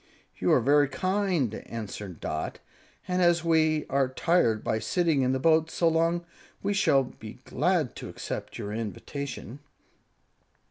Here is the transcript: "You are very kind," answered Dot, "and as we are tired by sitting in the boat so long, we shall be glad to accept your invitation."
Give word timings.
"You 0.39 0.51
are 0.53 0.61
very 0.61 0.87
kind," 0.87 1.53
answered 1.67 2.19
Dot, 2.19 2.57
"and 3.07 3.21
as 3.21 3.43
we 3.45 3.85
are 3.87 4.07
tired 4.07 4.63
by 4.63 4.79
sitting 4.79 5.21
in 5.21 5.31
the 5.31 5.37
boat 5.39 5.69
so 5.69 5.87
long, 5.87 6.25
we 6.63 6.73
shall 6.73 7.03
be 7.03 7.33
glad 7.45 7.95
to 7.97 8.09
accept 8.09 8.57
your 8.57 8.73
invitation." 8.73 9.59